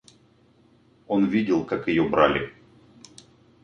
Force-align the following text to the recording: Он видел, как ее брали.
Он 1.07 1.25
видел, 1.27 1.63
как 1.63 1.87
ее 1.87 2.09
брали. 2.09 2.51